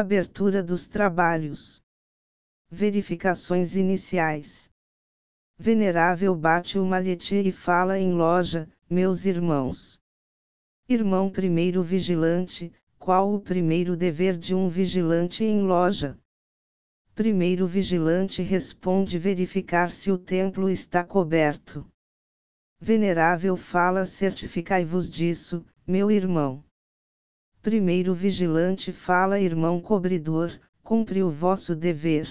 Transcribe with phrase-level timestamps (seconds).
[0.00, 1.82] Abertura dos trabalhos.
[2.70, 4.70] Verificações iniciais.
[5.58, 10.00] Venerável bate o malhete e fala em loja, meus irmãos.
[10.88, 16.16] Irmão primeiro vigilante, qual o primeiro dever de um vigilante em loja?
[17.12, 21.84] Primeiro vigilante responde verificar se o templo está coberto.
[22.80, 26.62] Venerável fala certificai-vos disso, meu irmão.
[27.60, 32.28] Primeiro vigilante fala irmão cobridor, cumpre o vosso dever.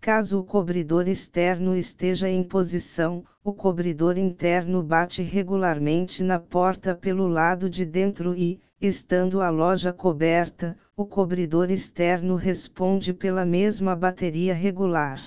[0.00, 7.28] Caso o cobridor externo esteja em posição, o cobridor interno bate regularmente na porta pelo
[7.28, 14.52] lado de dentro e, estando a loja coberta, o cobridor externo responde pela mesma bateria
[14.52, 15.20] regular.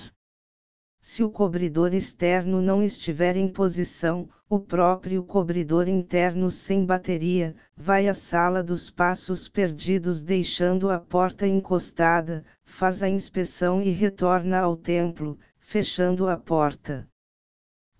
[1.00, 8.06] Se o cobridor externo não estiver em posição, o próprio cobridor interno sem bateria, vai
[8.06, 14.76] à sala dos passos perdidos deixando a porta encostada, faz a inspeção e retorna ao
[14.76, 17.08] templo, fechando a porta.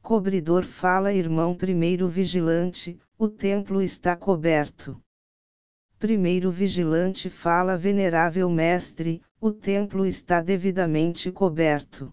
[0.02, 5.00] Cobridor fala irmão primeiro vigilante, o templo está coberto.
[5.98, 12.12] Primeiro vigilante fala venerável mestre, o templo está devidamente coberto.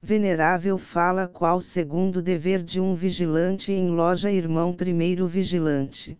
[0.00, 6.16] Venerável fala qual segundo dever de um vigilante em loja irmão primeiro vigilante.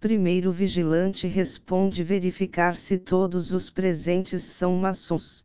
[0.00, 5.44] Primeiro vigilante responde verificar se todos os presentes são maçons.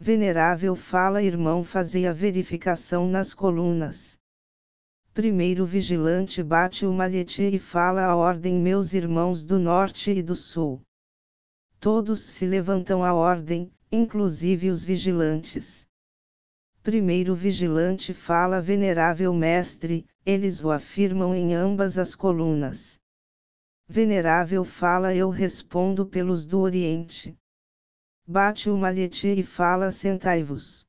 [0.00, 4.18] Venerável fala irmão fazer a verificação nas colunas.
[5.12, 10.34] Primeiro vigilante bate o malhete e fala a ordem meus irmãos do norte e do
[10.34, 10.80] sul.
[11.78, 15.87] Todos se levantam à ordem, inclusive os vigilantes.
[16.82, 22.98] Primeiro vigilante fala venerável mestre, eles o afirmam em ambas as colunas.
[23.86, 27.36] Venerável fala eu respondo pelos do Oriente.
[28.26, 30.86] Bate o malhete e fala sentai-vos.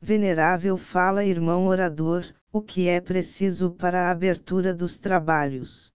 [0.00, 5.92] Venerável fala irmão orador, o que é preciso para a abertura dos trabalhos.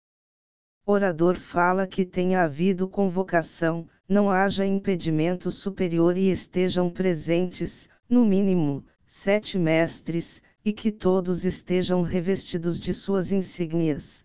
[0.85, 8.83] Orador fala que tenha havido convocação, não haja impedimento superior e estejam presentes, no mínimo,
[9.11, 14.23] sete mestres, e que todos estejam revestidos de suas insígnias.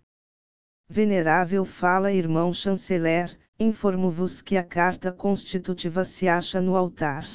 [0.87, 7.27] Venerável fala irmão chanceler, informo-vos que a carta constitutiva se acha no altar.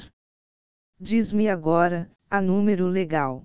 [0.98, 3.44] Diz-me agora, a número legal.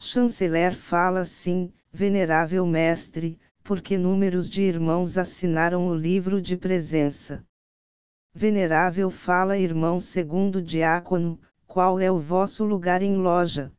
[0.00, 7.44] Chanceler fala sim, venerável mestre, porque números de irmãos assinaram o livro de presença.
[8.34, 11.38] Venerável fala irmão segundo diácono,
[11.72, 13.72] qual é o vosso lugar em loja?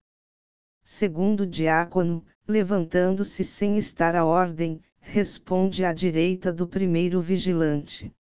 [0.84, 8.12] Segundo diácono, levantando-se sem estar à ordem, responde à direita do primeiro vigilante.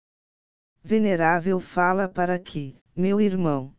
[0.83, 3.73] Venerável fala para que, meu irmão.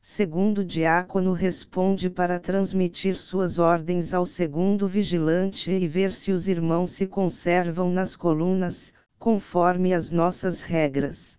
[0.00, 6.92] Segundo diácono responde para transmitir suas ordens ao segundo vigilante e ver se os irmãos
[6.92, 11.29] se conservam nas colunas, conforme as nossas regras.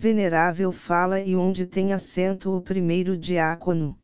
[0.00, 3.98] Venerável fala e onde tem assento o primeiro diácono.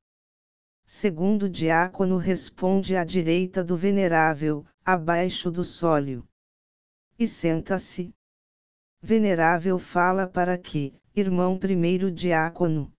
[0.85, 6.27] Segundo diácono responde à direita do venerável, abaixo do sólio.
[7.17, 8.13] E senta-se.
[9.01, 12.91] Venerável fala para que, irmão primeiro diácono.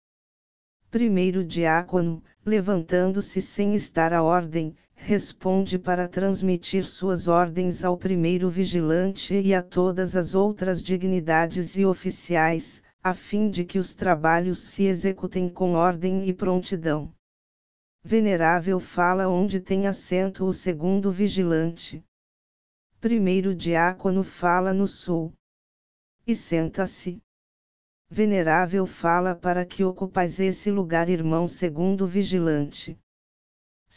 [0.89, 9.35] Primeiro diácono, levantando-se sem estar à ordem, responde para transmitir suas ordens ao primeiro vigilante
[9.35, 14.85] e a todas as outras dignidades e oficiais, a fim de que os trabalhos se
[14.85, 17.15] executem com ordem e prontidão.
[18.03, 22.03] Venerável fala onde tem assento o segundo vigilante.
[23.03, 25.35] Primeiro diácono fala no sul.
[26.27, 27.23] E senta-se.
[28.09, 32.99] Venerável fala para que ocupais esse lugar, irmão segundo vigilante.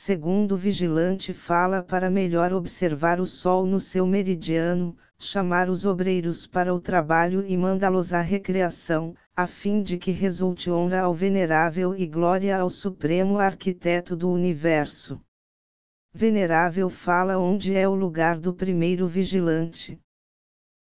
[0.08, 6.74] Segundo vigilante fala para melhor observar o sol no seu meridiano, chamar os obreiros para
[6.74, 12.08] o trabalho e mandá-los à recreação, a fim de que resulte honra ao venerável e
[12.08, 15.20] glória ao supremo arquiteto do universo.
[16.14, 20.00] Venerável fala onde é o lugar do primeiro vigilante.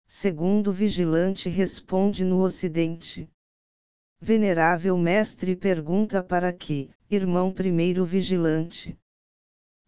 [0.06, 3.26] Segundo vigilante responde no ocidente.
[4.20, 8.98] Venerável mestre pergunta para que, irmão primeiro vigilante.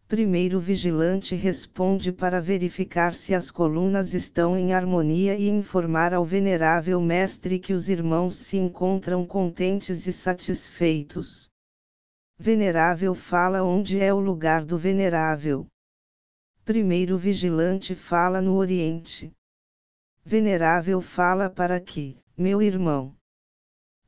[0.07, 7.01] Primeiro vigilante responde para verificar se as colunas estão em harmonia e informar ao venerável
[7.01, 11.51] mestre que os irmãos se encontram contentes e satisfeitos.
[12.39, 15.67] Venerável fala onde é o lugar do venerável.
[16.63, 19.33] Primeiro vigilante fala no Oriente.
[20.23, 23.16] Venerável fala para que, meu irmão.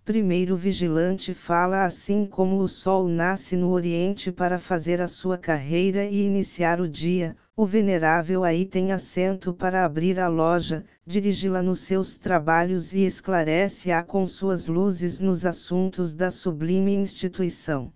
[0.09, 6.03] Primeiro vigilante fala assim como o sol nasce no Oriente para fazer a sua carreira
[6.03, 11.81] e iniciar o dia, o venerável aí tem assento para abrir a loja, dirigi-la nos
[11.81, 17.93] seus trabalhos e esclarece-a com suas luzes nos assuntos da sublime instituição.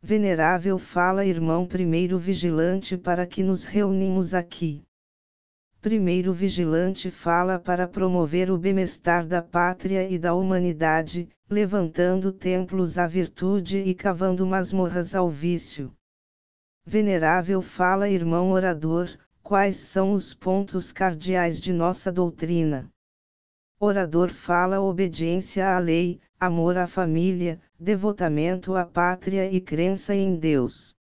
[0.00, 4.85] Venerável fala irmão primeiro vigilante para que nos reunimos aqui.
[5.86, 13.06] Primeiro vigilante fala para promover o bem-estar da pátria e da humanidade, levantando templos à
[13.06, 15.92] virtude e cavando masmorras ao vício.
[16.84, 19.08] Venerável fala irmão orador,
[19.44, 22.90] quais são os pontos cardeais de nossa doutrina?
[23.78, 30.95] Orador fala obediência à lei, amor à família, devotamento à pátria e crença em Deus.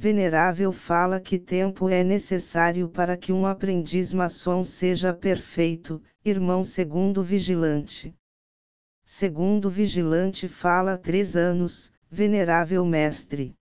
[0.00, 7.20] Venerável fala que tempo é necessário para que um aprendiz maçom seja perfeito, irmão segundo
[7.20, 8.14] vigilante.
[9.04, 13.56] Segundo vigilante fala três anos, venerável mestre.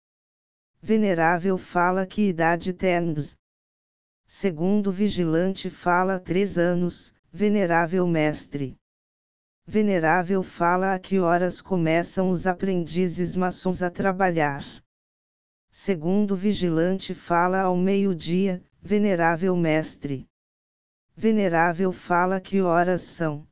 [0.81, 3.37] Venerável fala que idade tens.
[4.27, 8.75] Segundo vigilante fala três anos, venerável mestre.
[9.65, 14.65] Venerável fala a que horas começam os aprendizes maçons a trabalhar.
[15.77, 20.25] Segundo vigilante fala ao meio-dia, venerável mestre.
[21.15, 23.45] Venerável fala que horas são.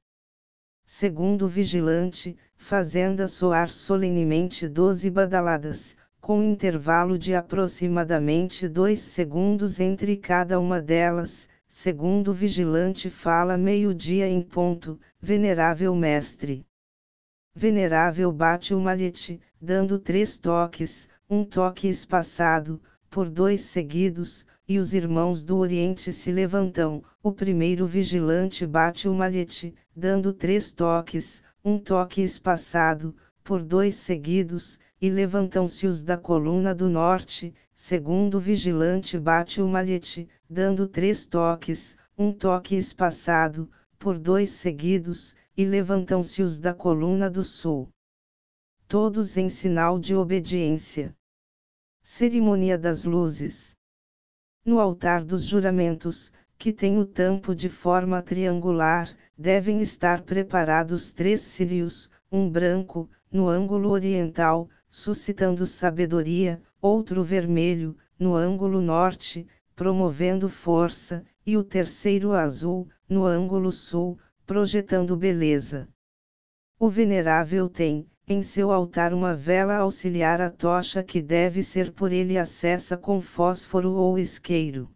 [0.86, 10.62] Segundo vigilante, fazenda soar solenemente doze badaladas, com intervalo de aproximadamente dois segundos entre cada
[10.62, 16.66] uma delas, segundo vigilante fala meio-dia em ponto, venerável mestre.
[17.54, 24.94] Venerável bate o malhete, dando três toques, um toque espaçado, por dois seguidos, e os
[24.94, 27.04] irmãos do Oriente se levantam.
[27.22, 34.80] O primeiro vigilante bate o malhete, dando três toques, um toque espaçado, por dois seguidos,
[35.02, 41.98] e levantam-se os da coluna do norte, segundo vigilante bate o malhete, dando três toques,
[42.18, 47.90] um toque espaçado, por dois seguidos, e levantam-se os da coluna do sul.
[48.94, 51.16] Todos em sinal de obediência.
[52.04, 53.76] Cerimônia das Luzes.
[54.64, 61.42] No altar dos juramentos, que tem o tampo de forma triangular, devem estar preparados três
[61.42, 71.26] círios, um branco, no ângulo oriental, suscitando sabedoria, outro vermelho, no ângulo norte, promovendo força,
[71.44, 75.90] e o terceiro azul, no ângulo sul, projetando beleza.
[76.78, 82.12] O venerável tem, em seu altar uma vela auxiliar a tocha que deve ser por
[82.12, 84.90] ele acessa com fósforo ou isqueiro.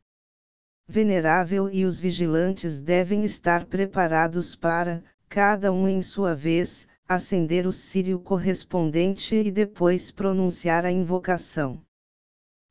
[0.88, 7.71] Venerável e os vigilantes devem estar preparados para, cada um em sua vez, acender o
[7.71, 11.81] círio correspondente e depois pronunciar a invocação.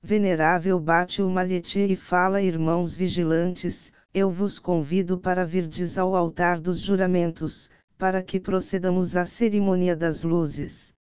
[0.02, 6.58] Venerável bate o malhete e fala irmãos vigilantes, eu vos convido para virdes ao altar
[6.58, 10.94] dos juramentos, para que procedamos à cerimônia das luzes.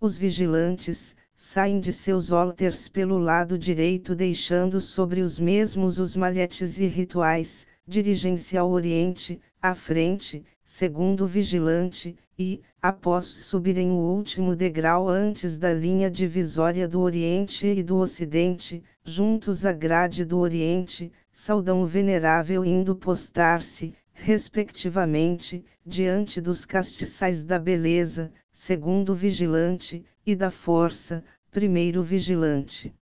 [0.00, 6.78] Os vigilantes, saem de seus alters pelo lado direito deixando sobre os mesmos os malhetes
[6.78, 14.56] e rituais, dirigem-se ao oriente, à frente, segundo o vigilante, e, após subirem o último
[14.56, 21.12] degrau antes da linha divisória do Oriente e do Ocidente, juntos à grade do Oriente,
[21.30, 30.50] saudam o venerável indo postar-se, respectivamente, diante dos castiçais da beleza, segundo vigilante, e da
[30.50, 32.94] força, primeiro vigilante.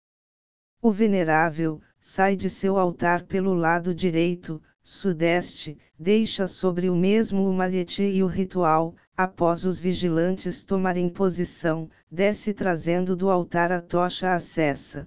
[0.80, 7.52] O venerável, sai de seu altar pelo lado direito, sudeste, deixa sobre o mesmo o
[7.52, 14.34] malhete e o ritual, após os vigilantes tomarem posição, desce trazendo do altar a tocha
[14.34, 15.06] acessa.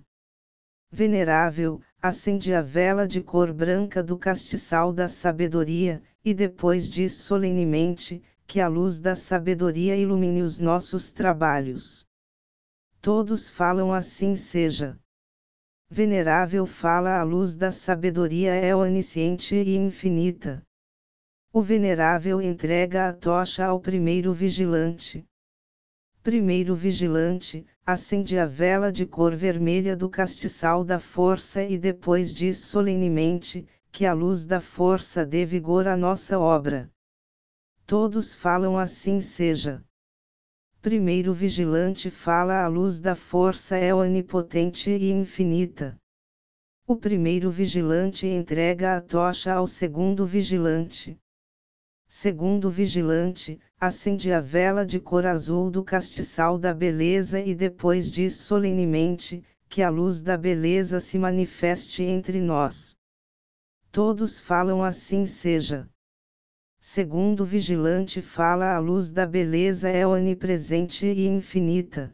[0.91, 8.22] Venerável, acende a vela de cor branca do castiçal da sabedoria, e depois diz solenemente,
[8.45, 12.05] que a luz da sabedoria ilumine os nossos trabalhos.
[13.00, 15.00] Todos falam assim seja.
[15.89, 20.62] Venerável fala a luz da sabedoria é onisciente e infinita.
[21.53, 25.25] O venerável entrega a tocha ao primeiro vigilante.
[26.24, 32.60] Primeiro vigilante, acende a vela de cor vermelha do castiçal da força e depois diz
[32.60, 36.89] solenemente, que a luz da força dê vigor à nossa obra.
[37.86, 39.84] Todos falam assim seja.
[40.82, 46.00] Primeiro vigilante fala a luz da força é onipotente e infinita.
[46.88, 51.20] O primeiro vigilante entrega a tocha ao segundo vigilante.
[52.24, 58.38] Segundo vigilante, acende a vela de cor azul do castiçal da beleza e depois diz
[58.38, 62.96] solenemente: que a luz da beleza se manifeste entre nós.
[63.92, 65.86] Todos falam assim seja.
[66.80, 72.13] Segundo vigilante fala a luz da beleza é onipresente e infinita.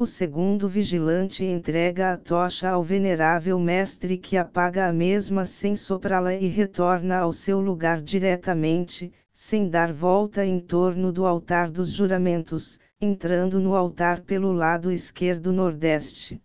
[0.00, 6.34] O segundo vigilante entrega a tocha ao venerável mestre que apaga a mesma sem soprá-la
[6.34, 12.78] e retorna ao seu lugar diretamente, sem dar volta em torno do altar dos juramentos,
[13.00, 16.40] entrando no altar pelo lado esquerdo nordeste.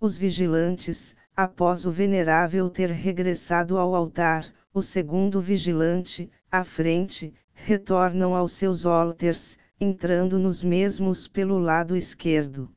[0.00, 4.44] Os vigilantes, após o venerável ter regressado ao altar,
[4.74, 12.70] o segundo vigilante, à frente, retornam aos seus altars, entrando nos mesmos pelo lado esquerdo.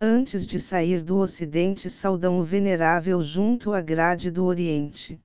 [0.00, 5.20] Antes de sair do ocidente saudam o venerável junto à grade do oriente.